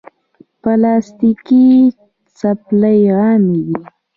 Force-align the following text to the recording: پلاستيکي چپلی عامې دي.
پلاستيکي 0.61 1.67
چپلی 2.39 2.99
عامې 3.19 3.59
دي. 3.67 3.79